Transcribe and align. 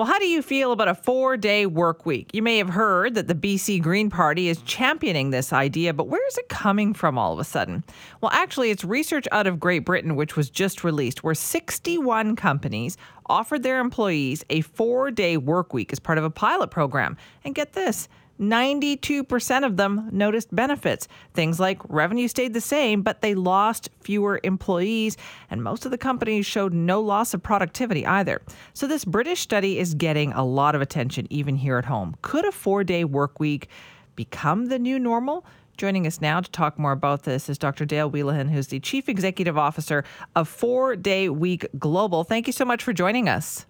Well, 0.00 0.06
how 0.06 0.18
do 0.18 0.26
you 0.26 0.40
feel 0.40 0.72
about 0.72 0.88
a 0.88 0.94
four 0.94 1.36
day 1.36 1.66
work 1.66 2.06
week? 2.06 2.30
You 2.32 2.40
may 2.40 2.56
have 2.56 2.70
heard 2.70 3.16
that 3.16 3.28
the 3.28 3.34
BC 3.34 3.82
Green 3.82 4.08
Party 4.08 4.48
is 4.48 4.62
championing 4.62 5.28
this 5.28 5.52
idea, 5.52 5.92
but 5.92 6.08
where 6.08 6.26
is 6.26 6.38
it 6.38 6.48
coming 6.48 6.94
from 6.94 7.18
all 7.18 7.34
of 7.34 7.38
a 7.38 7.44
sudden? 7.44 7.84
Well, 8.22 8.30
actually, 8.32 8.70
it's 8.70 8.82
research 8.82 9.28
out 9.30 9.46
of 9.46 9.60
Great 9.60 9.84
Britain, 9.84 10.16
which 10.16 10.36
was 10.36 10.48
just 10.48 10.84
released, 10.84 11.22
where 11.22 11.34
61 11.34 12.34
companies 12.34 12.96
offered 13.26 13.62
their 13.62 13.78
employees 13.78 14.42
a 14.48 14.62
four 14.62 15.10
day 15.10 15.36
work 15.36 15.74
week 15.74 15.92
as 15.92 16.00
part 16.00 16.16
of 16.16 16.24
a 16.24 16.30
pilot 16.30 16.70
program. 16.70 17.18
And 17.44 17.54
get 17.54 17.74
this 17.74 18.08
92% 18.40 19.66
of 19.66 19.76
them 19.76 20.08
noticed 20.10 20.54
benefits. 20.54 21.06
Things 21.34 21.60
like 21.60 21.78
revenue 21.88 22.26
stayed 22.26 22.54
the 22.54 22.60
same, 22.60 23.02
but 23.02 23.20
they 23.20 23.34
lost 23.34 23.90
fewer 24.00 24.40
employees, 24.42 25.16
and 25.50 25.62
most 25.62 25.84
of 25.84 25.90
the 25.90 25.98
companies 25.98 26.46
showed 26.46 26.72
no 26.72 27.00
loss 27.00 27.34
of 27.34 27.42
productivity 27.42 28.06
either. 28.06 28.40
So, 28.72 28.86
this 28.86 29.04
British 29.04 29.40
study 29.40 29.78
is 29.78 29.94
getting 29.94 30.32
a 30.32 30.44
lot 30.44 30.74
of 30.74 30.80
attention 30.80 31.26
even 31.28 31.56
here 31.56 31.76
at 31.76 31.84
home. 31.84 32.16
Could 32.22 32.46
a 32.46 32.52
four 32.52 32.82
day 32.82 33.04
work 33.04 33.38
week 33.38 33.68
become 34.16 34.66
the 34.66 34.78
new 34.78 34.98
normal? 34.98 35.44
Joining 35.76 36.06
us 36.06 36.20
now 36.20 36.40
to 36.40 36.50
talk 36.50 36.78
more 36.78 36.92
about 36.92 37.22
this 37.22 37.48
is 37.48 37.56
Dr. 37.56 37.86
Dale 37.86 38.10
Whelehan, 38.10 38.50
who's 38.50 38.66
the 38.66 38.80
Chief 38.80 39.08
Executive 39.08 39.56
Officer 39.56 40.04
of 40.36 40.46
Four 40.46 40.94
Day 40.94 41.30
Week 41.30 41.66
Global. 41.78 42.24
Thank 42.24 42.46
you 42.46 42.52
so 42.52 42.66
much 42.66 42.82
for 42.82 42.92
joining 42.92 43.30
us. 43.30 43.64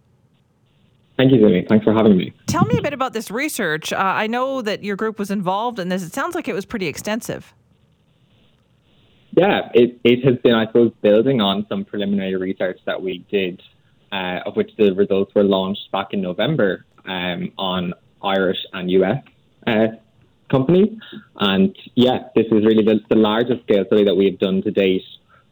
Thank 1.20 1.32
you, 1.32 1.38
Zimmy. 1.38 1.68
Thanks 1.68 1.84
for 1.84 1.92
having 1.92 2.16
me. 2.16 2.32
Tell 2.46 2.64
me 2.64 2.78
a 2.78 2.80
bit 2.80 2.94
about 2.94 3.12
this 3.12 3.30
research. 3.30 3.92
Uh, 3.92 3.98
I 3.98 4.26
know 4.26 4.62
that 4.62 4.82
your 4.82 4.96
group 4.96 5.18
was 5.18 5.30
involved 5.30 5.78
in 5.78 5.90
this. 5.90 6.02
It 6.02 6.14
sounds 6.14 6.34
like 6.34 6.48
it 6.48 6.54
was 6.54 6.64
pretty 6.64 6.86
extensive. 6.86 7.52
Yeah, 9.32 9.68
it, 9.74 10.00
it 10.02 10.24
has 10.24 10.38
been, 10.38 10.54
I 10.54 10.64
suppose, 10.64 10.92
building 11.02 11.42
on 11.42 11.66
some 11.68 11.84
preliminary 11.84 12.36
research 12.36 12.80
that 12.86 13.02
we 13.02 13.18
did, 13.30 13.60
uh, 14.10 14.38
of 14.46 14.56
which 14.56 14.70
the 14.78 14.92
results 14.92 15.34
were 15.34 15.44
launched 15.44 15.92
back 15.92 16.14
in 16.14 16.22
November 16.22 16.86
um, 17.04 17.52
on 17.58 17.92
Irish 18.22 18.64
and 18.72 18.90
US 18.90 19.22
uh, 19.66 19.88
companies. 20.50 20.98
And 21.38 21.76
yeah, 21.96 22.28
this 22.34 22.46
is 22.46 22.64
really 22.64 22.82
the, 22.82 22.98
the 23.10 23.16
largest 23.16 23.64
scale 23.64 23.84
study 23.84 24.04
that 24.04 24.14
we 24.14 24.24
have 24.24 24.38
done 24.38 24.62
to 24.62 24.70
date 24.70 25.04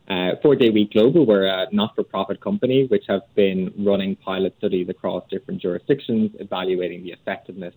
uh, 0.09 0.31
Four 0.42 0.56
Day 0.56 0.70
Week 0.70 0.92
Global, 0.92 1.27
we're 1.27 1.47
a 1.47 1.67
not 1.70 1.95
for 1.95 2.03
profit 2.03 2.41
company 2.41 2.87
which 2.87 3.05
have 3.09 3.23
been 3.34 3.73
running 3.78 4.17
pilot 4.17 4.55
studies 4.59 4.89
across 4.89 5.25
different 5.31 5.61
jurisdictions, 5.61 6.31
evaluating 6.39 7.03
the 7.03 7.12
effectiveness 7.12 7.75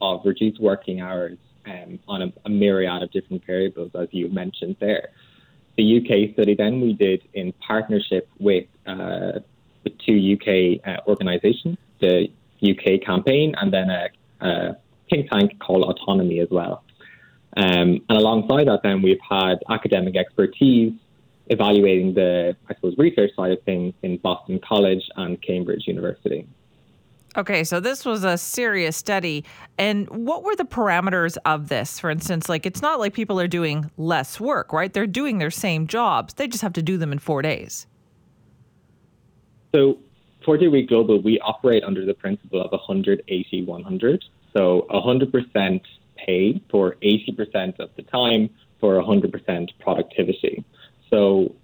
of 0.00 0.20
reduced 0.24 0.60
working 0.60 1.00
hours 1.00 1.38
um, 1.66 1.98
on 2.08 2.22
a, 2.22 2.32
a, 2.44 2.48
myriad 2.48 3.02
of 3.02 3.10
different 3.10 3.44
variables, 3.46 3.90
as 3.94 4.08
you 4.12 4.28
mentioned 4.28 4.76
there. 4.80 5.08
The 5.76 5.98
UK 5.98 6.34
study 6.34 6.54
then 6.54 6.80
we 6.80 6.92
did 6.92 7.22
in 7.34 7.52
partnership 7.66 8.28
with, 8.38 8.66
uh, 8.86 9.40
two 10.06 10.36
UK 10.36 10.86
uh, 10.86 11.00
organisations, 11.08 11.78
the 12.00 12.28
UK 12.62 13.04
campaign 13.04 13.54
and 13.60 13.72
then 13.72 13.90
a, 13.90 14.08
a, 14.40 14.76
think 15.10 15.28
tank 15.30 15.58
called 15.58 15.82
Autonomy 15.82 16.38
as 16.38 16.48
well. 16.50 16.84
Um, 17.56 18.00
and 18.08 18.18
alongside 18.18 18.68
that, 18.68 18.80
then 18.82 19.02
we've 19.02 19.20
had 19.28 19.56
academic 19.68 20.16
expertise 20.16 20.92
evaluating 21.46 22.14
the, 22.14 22.56
I 22.68 22.74
suppose, 22.74 22.96
research 22.98 23.30
side 23.36 23.52
of 23.52 23.62
things 23.64 23.94
in 24.02 24.18
Boston 24.18 24.60
College 24.66 25.02
and 25.16 25.40
Cambridge 25.42 25.86
University. 25.86 26.46
Okay, 27.34 27.64
so 27.64 27.80
this 27.80 28.04
was 28.04 28.24
a 28.24 28.36
serious 28.36 28.96
study. 28.96 29.44
And 29.78 30.08
what 30.10 30.42
were 30.42 30.54
the 30.54 30.64
parameters 30.64 31.38
of 31.46 31.68
this? 31.68 31.98
For 31.98 32.10
instance, 32.10 32.48
like 32.48 32.66
it's 32.66 32.82
not 32.82 33.00
like 33.00 33.14
people 33.14 33.40
are 33.40 33.48
doing 33.48 33.90
less 33.96 34.38
work, 34.38 34.72
right? 34.72 34.92
They're 34.92 35.06
doing 35.06 35.38
their 35.38 35.50
same 35.50 35.86
jobs. 35.86 36.34
They 36.34 36.46
just 36.46 36.62
have 36.62 36.74
to 36.74 36.82
do 36.82 36.98
them 36.98 37.10
in 37.10 37.18
four 37.18 37.40
days. 37.40 37.86
So, 39.74 39.98
Four 40.44 40.58
Day 40.58 40.68
Week 40.68 40.88
Global, 40.88 41.22
we 41.22 41.38
operate 41.40 41.84
under 41.84 42.04
the 42.04 42.12
principle 42.12 42.60
of 42.60 42.70
180 42.72 43.64
100. 43.64 44.24
So, 44.54 44.86
100% 44.90 45.80
pay 46.16 46.60
for 46.70 46.96
80% 47.02 47.78
of 47.80 47.88
the 47.96 48.02
time 48.02 48.50
for 48.78 49.00
100% 49.02 49.68
productivity. 49.80 50.62
So, 51.12 51.54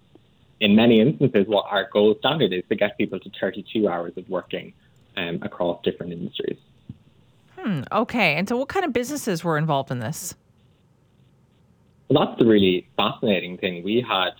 in 0.60 0.76
many 0.76 1.00
instances, 1.00 1.46
what 1.46 1.64
our 1.70 1.88
gold 1.90 2.18
standard 2.18 2.52
is 2.52 2.64
to 2.68 2.76
get 2.76 2.98
people 2.98 3.18
to 3.20 3.30
32 3.40 3.88
hours 3.88 4.12
of 4.16 4.28
working 4.28 4.74
um, 5.16 5.38
across 5.42 5.80
different 5.82 6.12
industries. 6.12 6.58
Hmm, 7.56 7.82
okay. 7.90 8.34
And 8.34 8.48
so, 8.48 8.56
what 8.56 8.68
kind 8.68 8.84
of 8.84 8.92
businesses 8.92 9.42
were 9.42 9.56
involved 9.56 9.90
in 9.90 10.00
this? 10.00 10.34
Well, 12.08 12.26
that's 12.26 12.38
the 12.38 12.46
really 12.46 12.88
fascinating 12.96 13.58
thing. 13.58 13.82
We 13.82 14.04
had 14.06 14.30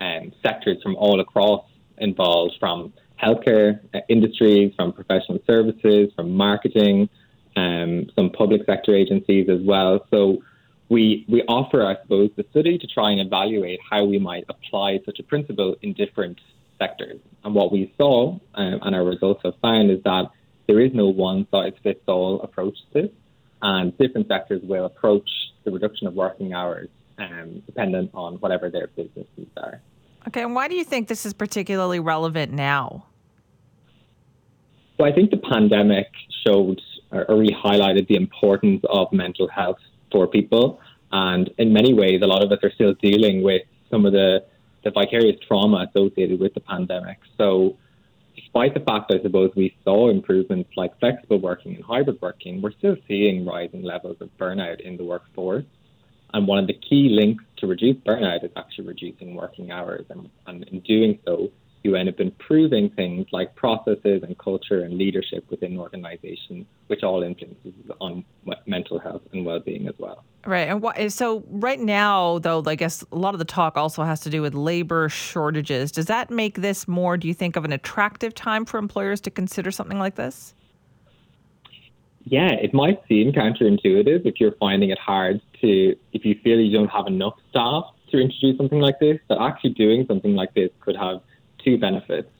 um, 0.00 0.32
sectors 0.42 0.82
from 0.82 0.96
all 0.96 1.20
across 1.20 1.64
involved, 1.98 2.54
from 2.60 2.92
healthcare 3.22 3.80
uh, 3.94 4.00
industries, 4.08 4.72
from 4.76 4.92
professional 4.92 5.38
services, 5.46 6.12
from 6.14 6.32
marketing, 6.32 7.08
um, 7.56 8.10
some 8.14 8.30
public 8.30 8.62
sector 8.66 8.94
agencies 8.94 9.48
as 9.48 9.60
well. 9.62 10.06
So 10.10 10.42
we, 10.88 11.24
we 11.28 11.42
offer, 11.42 11.84
I 11.84 12.00
suppose, 12.02 12.30
the 12.36 12.44
study 12.50 12.78
to 12.78 12.86
try 12.86 13.10
and 13.10 13.20
evaluate 13.20 13.80
how 13.88 14.04
we 14.04 14.18
might 14.18 14.44
apply 14.48 15.00
such 15.04 15.18
a 15.18 15.22
principle 15.22 15.76
in 15.82 15.92
different 15.94 16.40
sectors. 16.78 17.18
And 17.44 17.54
what 17.54 17.72
we 17.72 17.92
saw, 17.96 18.38
um, 18.54 18.78
and 18.82 18.94
our 18.94 19.04
results 19.04 19.40
have 19.44 19.54
found, 19.60 19.90
is 19.90 20.02
that 20.04 20.30
there 20.66 20.80
is 20.80 20.92
no 20.94 21.08
one 21.08 21.46
size 21.50 21.72
fits 21.82 22.02
all 22.06 22.40
approach 22.42 22.74
to 22.92 23.02
this, 23.02 23.10
and 23.62 23.96
different 23.98 24.28
sectors 24.28 24.62
will 24.62 24.84
approach 24.84 25.28
the 25.64 25.70
reduction 25.70 26.06
of 26.06 26.14
working 26.14 26.52
hours 26.52 26.88
um, 27.18 27.62
dependent 27.66 28.10
on 28.14 28.34
whatever 28.34 28.70
their 28.70 28.88
business 28.88 29.26
needs 29.36 29.50
are. 29.56 29.80
Okay, 30.28 30.42
and 30.42 30.54
why 30.54 30.68
do 30.68 30.74
you 30.74 30.84
think 30.84 31.08
this 31.08 31.24
is 31.24 31.32
particularly 31.32 32.00
relevant 32.00 32.52
now? 32.52 33.06
Well, 34.98 35.10
I 35.10 35.14
think 35.14 35.30
the 35.30 35.36
pandemic 35.36 36.06
showed 36.46 36.80
or 37.12 37.24
really 37.28 37.54
highlighted 37.54 38.08
the 38.08 38.16
importance 38.16 38.82
of 38.90 39.12
mental 39.12 39.48
health 39.48 39.78
for 40.16 40.26
people. 40.26 40.80
And 41.12 41.50
in 41.58 41.74
many 41.74 41.92
ways, 41.92 42.20
a 42.22 42.26
lot 42.26 42.42
of 42.42 42.50
us 42.50 42.58
are 42.62 42.72
still 42.72 42.94
dealing 42.94 43.42
with 43.42 43.62
some 43.90 44.06
of 44.06 44.12
the, 44.12 44.44
the 44.82 44.90
vicarious 44.90 45.38
trauma 45.46 45.86
associated 45.88 46.40
with 46.40 46.54
the 46.54 46.60
pandemic. 46.60 47.18
So, 47.36 47.76
despite 48.34 48.72
the 48.72 48.80
fact, 48.80 49.12
I 49.12 49.20
suppose, 49.22 49.50
we 49.54 49.76
saw 49.84 50.08
improvements 50.08 50.70
like 50.74 50.98
flexible 51.00 51.38
working 51.38 51.74
and 51.74 51.84
hybrid 51.84 52.18
working, 52.22 52.62
we're 52.62 52.72
still 52.72 52.96
seeing 53.06 53.44
rising 53.44 53.82
levels 53.82 54.16
of 54.22 54.30
burnout 54.38 54.80
in 54.80 54.96
the 54.96 55.04
workforce. 55.04 55.66
And 56.32 56.46
one 56.46 56.58
of 56.58 56.66
the 56.66 56.78
key 56.88 57.10
links 57.10 57.44
to 57.58 57.66
reduce 57.66 57.96
burnout 57.96 58.42
is 58.42 58.50
actually 58.56 58.88
reducing 58.88 59.34
working 59.34 59.70
hours. 59.70 60.06
And, 60.08 60.30
and 60.46 60.64
in 60.64 60.80
doing 60.80 61.18
so, 61.26 61.50
you 61.84 61.94
end 61.94 62.08
up 62.08 62.20
improving 62.20 62.88
things 62.90 63.26
like 63.32 63.54
processes 63.54 64.22
and 64.22 64.36
culture 64.38 64.80
and 64.80 64.94
leadership 64.98 65.44
within 65.50 65.78
organizations, 65.78 66.66
which 66.88 67.02
all 67.02 67.22
influences 67.22 67.74
on 68.00 68.24
mental 68.76 68.98
health 68.98 69.22
and 69.32 69.44
well-being 69.46 69.88
as 69.88 69.94
well. 69.98 70.18
Right, 70.44 70.68
and 70.68 70.80
what, 70.80 70.94
so 71.12 71.42
right 71.48 71.80
now, 71.80 72.38
though, 72.38 72.62
I 72.66 72.76
guess 72.76 73.04
a 73.10 73.16
lot 73.16 73.34
of 73.34 73.40
the 73.40 73.50
talk 73.58 73.76
also 73.76 74.04
has 74.04 74.20
to 74.20 74.30
do 74.30 74.40
with 74.42 74.54
labor 74.54 75.08
shortages. 75.08 75.90
Does 75.90 76.06
that 76.06 76.30
make 76.30 76.54
this 76.66 76.86
more? 76.86 77.16
Do 77.16 77.26
you 77.26 77.34
think 77.34 77.56
of 77.56 77.64
an 77.64 77.72
attractive 77.72 78.32
time 78.34 78.64
for 78.64 78.78
employers 78.78 79.20
to 79.22 79.30
consider 79.30 79.70
something 79.72 79.98
like 79.98 80.14
this? 80.14 80.54
Yeah, 82.28 82.52
it 82.66 82.72
might 82.74 83.00
seem 83.08 83.32
counterintuitive 83.32 84.26
if 84.30 84.34
you're 84.40 84.56
finding 84.66 84.90
it 84.90 84.98
hard 84.98 85.40
to, 85.60 85.96
if 86.12 86.24
you 86.24 86.34
feel 86.44 86.58
you 86.60 86.76
don't 86.76 86.88
have 86.98 87.06
enough 87.06 87.34
staff 87.50 87.84
to 88.10 88.18
introduce 88.18 88.56
something 88.56 88.80
like 88.80 88.98
this, 89.00 89.18
that 89.28 89.38
actually 89.40 89.74
doing 89.84 90.06
something 90.06 90.34
like 90.34 90.52
this 90.54 90.70
could 90.80 90.96
have 90.96 91.20
two 91.64 91.76
benefits. 91.78 92.30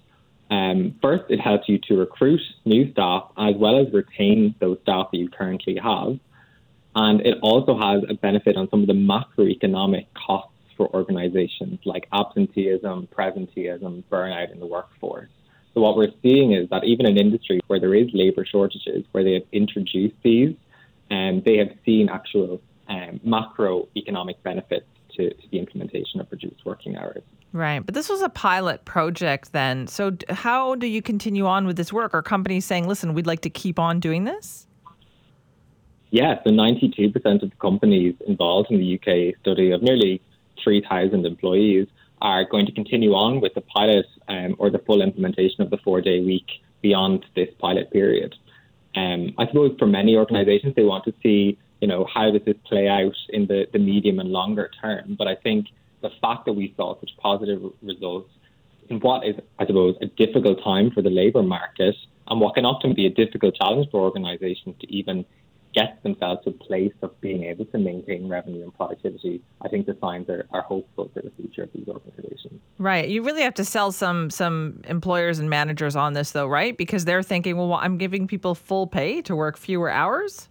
Um, 0.51 0.95
first, 1.03 1.25
it 1.29 1.41
helps 1.41 1.69
you 1.69 1.79
to 1.89 1.97
recruit 1.97 2.41
new 2.65 2.93
staff 2.93 3.23
as 3.37 3.55
well 3.57 3.81
as 3.81 3.93
retain 3.93 4.55
those 4.61 4.79
staff 4.83 5.09
that 5.11 5.19
you 5.19 5.29
currently 5.29 5.77
have. 5.83 6.19
And 6.97 7.21
it 7.21 7.39
also 7.43 7.79
has 7.79 8.03
a 8.09 8.15
benefit 8.15 8.57
on 8.57 8.71
some 8.71 8.81
of 8.81 8.87
the 8.87 8.95
macroeconomic 8.95 10.07
costs 10.15 10.51
for 10.79 10.89
organizations 10.95 11.79
like 11.85 12.09
absenteeism, 12.13 13.09
presenteeism, 13.15 14.03
burnout 14.11 14.51
in 14.51 14.61
the 14.61 14.67
workforce. 14.67 15.29
So, 15.75 15.83
what 15.83 15.97
we're 15.97 16.13
seeing 16.23 16.53
is 16.53 16.71
that 16.71 16.85
even 16.85 17.07
in 17.07 17.19
industries 17.19 17.61
where 17.67 17.79
there 17.79 17.95
is 17.95 18.09
labor 18.15 18.47
shortages, 18.47 19.05
where 19.13 19.23
they 19.23 19.35
have 19.35 19.43
introduced 19.53 20.17
these, 20.23 20.57
um, 21.11 21.43
they 21.45 21.59
have 21.59 21.69
seen 21.85 22.09
actual 22.09 22.63
um, 22.89 23.21
macroeconomic 23.27 24.43
benefits 24.43 24.87
to, 25.17 25.35
to 25.35 25.49
the 25.51 25.59
implementation 25.59 26.21
of 26.21 26.29
reduced 26.31 26.65
working 26.65 26.97
hours. 26.97 27.23
Right. 27.53 27.85
But 27.85 27.95
this 27.95 28.09
was 28.09 28.23
a 28.23 28.31
pilot 28.31 28.87
project 28.87 29.53
then. 29.53 29.87
So, 29.87 30.17
how 30.31 30.77
do 30.77 30.87
you 30.87 31.03
continue 31.03 31.45
on 31.45 31.67
with 31.67 31.77
this 31.77 31.93
work? 31.93 32.15
Are 32.15 32.23
companies 32.23 32.65
saying, 32.65 32.89
listen, 32.89 33.13
we'd 33.13 33.27
like 33.27 33.43
to 33.43 33.51
keep 33.51 33.79
on 33.79 34.01
doing 34.01 34.25
this? 34.25 34.67
Yeah, 36.11 36.37
so 36.45 36.51
92% 36.51 37.15
of 37.43 37.51
the 37.51 37.57
companies 37.61 38.15
involved 38.27 38.71
in 38.71 38.79
the 38.79 38.95
UK 38.95 39.39
study 39.41 39.73
of 39.73 39.83
nearly 39.83 40.23
3,000 40.63 41.27
employees 41.27 41.89
are 42.23 42.45
going 42.45 42.67
to 42.67 42.73
continue 42.73 43.13
on 43.13 43.41
with 43.41 43.55
the 43.55 43.61
pilot 43.61 44.07
um, 44.29 44.57
or 44.59 44.71
the 44.71 44.79
full 44.79 45.03
implementation 45.03 45.63
of 45.63 45.71
the 45.71 45.77
four 45.79 46.01
day 46.01 46.21
week 46.21 46.47
beyond 46.81 47.27
this 47.35 47.49
pilot 47.59 47.91
period. 47.91 48.35
Um, 48.95 49.35
I 49.37 49.47
suppose 49.47 49.77
for 49.79 49.87
many 49.87 50.17
organizations, 50.17 50.75
they 50.75 50.85
want 50.85 51.05
to 51.05 51.15
see 51.23 51.59
you 51.81 51.89
know, 51.89 52.07
how 52.13 52.31
does 52.31 52.43
this 52.45 52.57
play 52.67 52.89
out 52.89 53.17
in 53.29 53.47
the, 53.47 53.67
the 53.73 53.79
medium 53.79 54.19
and 54.19 54.31
longer 54.31 54.71
term? 54.81 55.15
But 55.19 55.29
I 55.29 55.35
think 55.35 55.67
the 56.01 56.11
fact 56.21 56.47
that 56.47 56.55
we 56.55 56.75
saw 56.77 56.99
such 56.99 57.11
positive 57.19 57.63
results 57.83 58.31
in 58.89 59.01
what 59.01 59.27
is, 59.27 59.37
I 59.59 59.67
suppose, 59.67 59.97
a 60.01 60.07
difficult 60.07 60.63
time 60.63 60.91
for 60.91 61.03
the 61.03 61.11
labour 61.11 61.43
market 61.43 61.95
and 62.29 62.41
what 62.41 62.55
can 62.55 62.65
often 62.65 62.95
be 62.95 63.07
a 63.07 63.11
difficult 63.11 63.57
challenge 63.57 63.89
for 63.91 64.01
organisations 64.01 64.77
to 64.81 64.93
even 64.93 65.25
get 65.77 66.03
themselves 66.03 66.43
to 66.45 66.51
a 66.51 66.53
place 66.55 66.95
of 67.03 67.21
being 67.21 67.45
able 67.45 67.67
to 67.67 67.79
maintain 67.79 68.29
revenue 68.29 68.63
and 68.63 68.75
productivity, 68.75 69.43
I 69.61 69.69
think 69.69 69.85
the 69.85 69.97
signs 70.01 70.29
are, 70.31 70.47
are 70.51 70.63
hopeful 70.63 71.11
for 71.13 71.21
the 71.21 71.31
future 71.37 71.65
of 71.65 71.73
these 71.75 71.87
organizations. 71.87 72.61
Right. 72.79 73.09
You 73.09 73.23
really 73.23 73.43
have 73.43 73.55
to 73.55 73.65
sell 73.65 73.93
some 73.93 74.31
some 74.31 74.81
employers 74.89 75.39
and 75.39 75.51
managers 75.51 75.95
on 75.95 76.15
this 76.15 76.31
though, 76.31 76.47
right? 76.47 76.77
Because 76.77 77.05
they're 77.05 77.23
thinking, 77.23 77.57
well, 77.59 77.75
I'm 77.75 77.99
giving 77.99 78.27
people 78.27 78.55
full 78.55 78.87
pay 78.87 79.21
to 79.23 79.37
work 79.37 79.59
fewer 79.59 79.91
hours. 79.91 80.49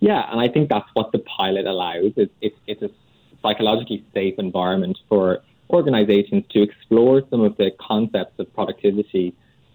Yeah, 0.00 0.30
and 0.30 0.40
I 0.40 0.48
think 0.48 0.68
that's 0.68 0.88
what 0.94 1.12
the 1.12 1.20
pilot 1.20 1.66
allows. 1.66 2.12
It's, 2.16 2.32
it's, 2.40 2.56
it's 2.66 2.82
a 2.82 2.90
psychologically 3.40 4.04
safe 4.12 4.34
environment 4.36 4.98
for 5.08 5.42
organizations 5.70 6.44
to 6.50 6.60
explore 6.60 7.22
some 7.30 7.40
of 7.40 7.56
the 7.56 7.70
concepts 7.80 8.38
of 8.38 8.52
productivity 8.52 9.32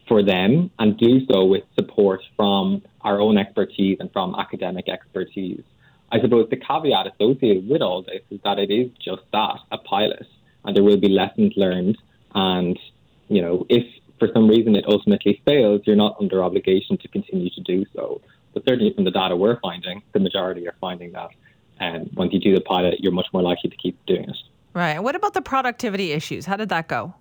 for 0.07 0.23
them 0.23 0.71
and 0.79 0.97
do 0.97 1.25
so 1.25 1.45
with 1.45 1.63
support 1.75 2.21
from 2.35 2.81
our 3.01 3.19
own 3.19 3.37
expertise 3.37 3.97
and 3.99 4.11
from 4.11 4.35
academic 4.35 4.87
expertise. 4.89 5.63
I 6.11 6.21
suppose 6.21 6.49
the 6.49 6.55
caveat 6.55 7.07
associated 7.13 7.67
with 7.67 7.81
all 7.81 8.01
this 8.01 8.21
is 8.29 8.39
that 8.43 8.59
it 8.59 8.71
is 8.71 8.89
just 9.03 9.23
that, 9.33 9.59
a 9.71 9.77
pilot, 9.77 10.25
and 10.63 10.75
there 10.75 10.83
will 10.83 10.97
be 10.97 11.09
lessons 11.09 11.53
learned. 11.57 11.97
And, 12.33 12.79
you 13.27 13.41
know, 13.41 13.65
if 13.69 13.85
for 14.19 14.29
some 14.33 14.47
reason 14.47 14.75
it 14.75 14.85
ultimately 14.87 15.41
fails, 15.45 15.81
you're 15.85 15.95
not 15.95 16.15
under 16.19 16.43
obligation 16.43 16.97
to 16.99 17.07
continue 17.09 17.49
to 17.49 17.61
do 17.61 17.85
so. 17.93 18.21
But 18.53 18.63
certainly 18.65 18.93
from 18.93 19.03
the 19.03 19.11
data 19.11 19.35
we're 19.35 19.59
finding, 19.59 20.01
the 20.13 20.19
majority 20.19 20.67
are 20.67 20.75
finding 20.79 21.11
that 21.11 21.29
um, 21.79 22.09
once 22.15 22.33
you 22.33 22.39
do 22.39 22.55
the 22.55 22.61
pilot, 22.61 23.01
you're 23.01 23.11
much 23.11 23.27
more 23.33 23.43
likely 23.43 23.69
to 23.69 23.75
keep 23.75 24.03
doing 24.05 24.29
it. 24.29 24.37
Right. 24.73 24.99
What 24.99 25.15
about 25.15 25.33
the 25.33 25.41
productivity 25.41 26.11
issues? 26.11 26.45
How 26.45 26.55
did 26.55 26.69
that 26.69 26.87
go? 26.87 27.13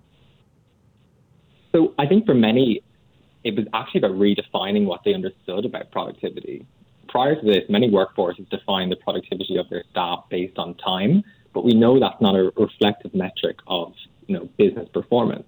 So 1.76 1.92
I 1.98 2.06
think 2.06 2.24
for 2.24 2.32
many, 2.32 2.80
it 3.44 3.54
was 3.54 3.66
actually 3.74 3.98
about 3.98 4.12
redefining 4.12 4.86
what 4.86 5.02
they 5.04 5.12
understood 5.12 5.66
about 5.66 5.90
productivity. 5.90 6.64
Prior 7.06 7.38
to 7.38 7.44
this, 7.44 7.64
many 7.68 7.90
workforces 7.90 8.48
defined 8.48 8.90
the 8.90 8.96
productivity 8.96 9.58
of 9.58 9.68
their 9.68 9.84
staff 9.90 10.24
based 10.30 10.58
on 10.58 10.74
time, 10.76 11.22
but 11.52 11.62
we 11.66 11.74
know 11.74 12.00
that's 12.00 12.20
not 12.22 12.34
a 12.34 12.50
reflective 12.56 13.14
metric 13.14 13.58
of 13.66 13.92
you 14.26 14.38
know 14.38 14.48
business 14.56 14.88
performance. 14.88 15.46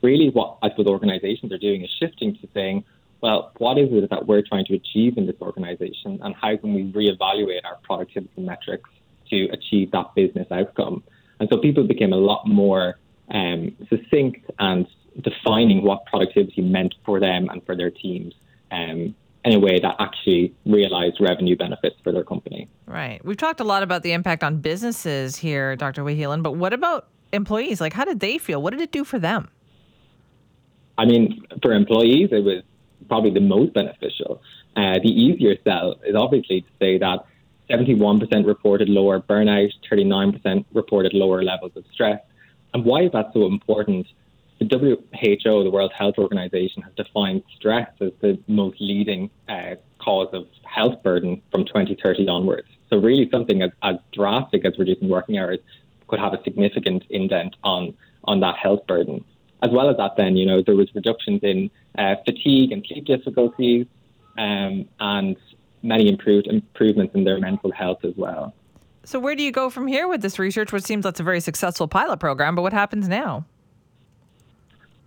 Really, 0.00 0.30
what 0.30 0.56
I 0.62 0.70
suppose 0.70 0.86
organizations 0.86 1.52
are 1.52 1.58
doing 1.58 1.84
is 1.84 1.90
shifting 2.00 2.34
to 2.38 2.48
saying, 2.54 2.84
well, 3.20 3.52
what 3.58 3.76
is 3.76 3.88
it 3.92 4.08
that 4.08 4.26
we're 4.26 4.42
trying 4.42 4.64
to 4.66 4.74
achieve 4.74 5.18
in 5.18 5.26
this 5.26 5.36
organization, 5.42 6.18
and 6.22 6.34
how 6.34 6.56
can 6.56 6.72
we 6.72 6.90
reevaluate 6.92 7.66
our 7.66 7.76
productivity 7.82 8.40
metrics 8.40 8.88
to 9.28 9.48
achieve 9.50 9.90
that 9.90 10.14
business 10.14 10.46
outcome? 10.50 11.02
And 11.40 11.48
so 11.50 11.58
people 11.58 11.84
became 11.84 12.14
a 12.14 12.16
lot 12.16 12.46
more 12.46 12.98
um, 13.30 13.76
succinct 13.90 14.50
and 14.58 14.86
defining 15.22 15.82
what 15.82 16.06
productivity 16.06 16.62
meant 16.62 16.94
for 17.04 17.20
them 17.20 17.48
and 17.50 17.64
for 17.66 17.76
their 17.76 17.90
teams 17.90 18.34
um, 18.70 19.14
in 19.44 19.54
a 19.54 19.58
way 19.58 19.78
that 19.80 19.96
actually 19.98 20.54
realized 20.66 21.16
revenue 21.20 21.56
benefits 21.56 21.96
for 22.02 22.12
their 22.12 22.24
company. 22.24 22.68
Right. 22.86 23.24
We've 23.24 23.36
talked 23.36 23.60
a 23.60 23.64
lot 23.64 23.82
about 23.82 24.02
the 24.02 24.12
impact 24.12 24.44
on 24.44 24.58
businesses 24.58 25.36
here, 25.36 25.76
Dr. 25.76 26.02
Whelehan, 26.02 26.42
but 26.42 26.52
what 26.52 26.72
about 26.72 27.08
employees? 27.32 27.80
Like, 27.80 27.92
how 27.92 28.04
did 28.04 28.20
they 28.20 28.38
feel? 28.38 28.62
What 28.62 28.70
did 28.70 28.80
it 28.80 28.92
do 28.92 29.04
for 29.04 29.18
them? 29.18 29.48
I 30.96 31.04
mean, 31.04 31.44
for 31.62 31.72
employees, 31.72 32.30
it 32.32 32.42
was 32.42 32.62
probably 33.08 33.30
the 33.30 33.40
most 33.40 33.72
beneficial. 33.72 34.42
Uh, 34.76 34.98
the 35.02 35.08
easier 35.08 35.56
sell 35.64 35.96
is 36.04 36.14
obviously 36.14 36.62
to 36.62 36.68
say 36.80 36.98
that 36.98 37.24
71% 37.70 38.46
reported 38.46 38.88
lower 38.88 39.20
burnout, 39.20 39.72
39% 39.90 40.64
reported 40.72 41.14
lower 41.14 41.42
levels 41.42 41.72
of 41.76 41.84
stress. 41.92 42.20
And 42.74 42.84
why 42.84 43.02
is 43.02 43.12
that 43.12 43.32
so 43.32 43.46
important? 43.46 44.06
The 44.58 44.64
WHO, 44.64 45.64
the 45.64 45.70
World 45.70 45.92
Health 45.96 46.14
Organization, 46.18 46.82
has 46.82 46.92
defined 46.94 47.42
stress 47.56 47.90
as 48.00 48.10
the 48.20 48.38
most 48.48 48.80
leading 48.80 49.30
uh, 49.48 49.76
cause 49.98 50.28
of 50.32 50.46
health 50.64 51.02
burden 51.02 51.42
from 51.50 51.64
2030 51.64 52.28
onwards. 52.28 52.68
So, 52.90 52.98
really, 52.98 53.28
something 53.30 53.62
as, 53.62 53.70
as 53.82 53.96
drastic 54.12 54.64
as 54.64 54.78
reducing 54.78 55.08
working 55.08 55.38
hours 55.38 55.58
could 56.08 56.18
have 56.18 56.32
a 56.32 56.42
significant 56.42 57.04
indent 57.10 57.56
on 57.62 57.94
on 58.24 58.40
that 58.40 58.56
health 58.56 58.86
burden. 58.86 59.24
As 59.62 59.70
well 59.70 59.90
as 59.90 59.96
that, 59.96 60.16
then 60.16 60.36
you 60.36 60.46
know 60.46 60.62
there 60.62 60.76
was 60.76 60.88
reductions 60.94 61.40
in 61.42 61.70
uh, 61.96 62.16
fatigue 62.24 62.72
and 62.72 62.84
sleep 62.86 63.04
difficulties, 63.04 63.86
um, 64.38 64.88
and 65.00 65.36
many 65.82 66.08
improved 66.08 66.46
improvements 66.46 67.14
in 67.14 67.24
their 67.24 67.38
mental 67.38 67.70
health 67.72 68.04
as 68.04 68.14
well. 68.16 68.54
So, 69.04 69.18
where 69.18 69.34
do 69.34 69.42
you 69.42 69.52
go 69.52 69.70
from 69.70 69.86
here 69.86 70.08
with 70.08 70.22
this 70.22 70.38
research? 70.38 70.72
Which 70.72 70.84
seems 70.84 71.04
that's 71.04 71.20
a 71.20 71.24
very 71.24 71.40
successful 71.40 71.88
pilot 71.88 72.18
program, 72.20 72.54
but 72.54 72.62
what 72.62 72.72
happens 72.72 73.08
now? 73.08 73.44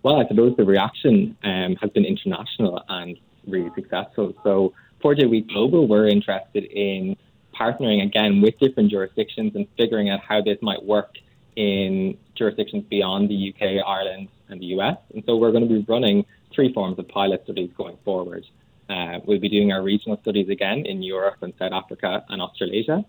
Well, 0.02 0.20
I 0.20 0.26
suppose 0.26 0.56
the 0.56 0.64
reaction 0.64 1.36
um, 1.44 1.76
has 1.76 1.90
been 1.90 2.04
international 2.04 2.82
and 2.88 3.16
really 3.46 3.70
successful. 3.76 4.34
So, 4.42 4.74
Four 5.00 5.14
Day 5.14 5.26
Week 5.26 5.48
Global, 5.48 5.86
we're 5.86 6.08
interested 6.08 6.64
in 6.64 7.16
partnering 7.54 8.02
again 8.02 8.40
with 8.40 8.58
different 8.58 8.90
jurisdictions 8.90 9.54
and 9.54 9.66
figuring 9.76 10.10
out 10.10 10.20
how 10.20 10.40
this 10.42 10.58
might 10.60 10.82
work 10.84 11.18
in 11.54 12.16
jurisdictions 12.34 12.84
beyond 12.90 13.28
the 13.28 13.54
UK, 13.54 13.86
Ireland, 13.86 14.28
and 14.48 14.60
the 14.60 14.66
US. 14.78 14.96
And 15.14 15.22
so, 15.24 15.36
we're 15.36 15.52
going 15.52 15.68
to 15.68 15.72
be 15.72 15.84
running 15.88 16.24
three 16.52 16.72
forms 16.72 16.98
of 16.98 17.06
pilot 17.06 17.44
studies 17.44 17.70
going 17.76 17.96
forward. 18.04 18.44
Uh, 18.90 19.20
we'll 19.24 19.38
be 19.38 19.48
doing 19.48 19.70
our 19.70 19.82
regional 19.82 20.18
studies 20.22 20.48
again 20.48 20.84
in 20.84 21.04
Europe 21.04 21.36
and 21.42 21.52
South 21.60 21.72
Africa 21.72 22.24
and 22.28 22.42
Australasia. 22.42 23.04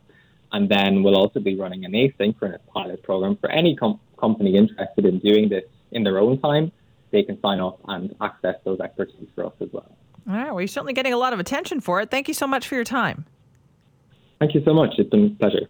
And 0.51 0.69
then 0.69 1.01
we'll 1.01 1.18
also 1.18 1.39
be 1.39 1.56
running 1.56 1.86
an 1.86 1.94
asynchronous 1.94 2.60
pilot 2.72 3.01
program 3.01 3.36
for 3.38 3.50
any 3.50 3.75
com- 3.75 4.00
company 4.19 4.56
interested 4.56 5.06
in 5.06 5.18
doing 5.18 5.50
this 5.50 5.63
in 5.92 6.04
their 6.04 6.19
own 6.19 6.39
time 6.39 6.72
they 7.13 7.24
can 7.24 7.39
sign 7.42 7.62
off 7.62 7.80
and 7.88 8.13
access 8.19 8.56
those 8.65 8.81
expertise 8.81 9.30
for 9.36 9.45
us 9.45 9.54
as 9.62 9.69
well. 9.71 9.95
All 10.27 10.36
right. 10.36 10.51
Well, 10.51 10.60
you're 10.60 10.68
certainly 10.68 10.94
getting 10.94 11.13
a 11.13 11.18
lot 11.18 11.31
of 11.31 11.39
attention 11.39 11.80
for 11.80 12.01
it. 12.01 12.12
Thank 12.12 12.27
you 12.27 12.33
so 12.33 12.48
much 12.48 12.68
for 12.68 12.75
your 12.75 12.83
time. 12.83 13.25
Thank 14.39 14.56
you 14.56 14.62
so 14.65 14.74
much. 14.74 14.95
It's 14.98 15.10
been 15.10 15.25
a 15.25 15.30
pleasure. 15.39 15.69